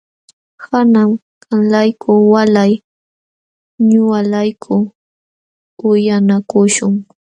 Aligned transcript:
Kanan 0.61 1.09
qamlayku 1.43 2.11
walay 2.33 2.73
ñuqalayku 3.89 4.75
uyanakuśhun. 5.89 6.93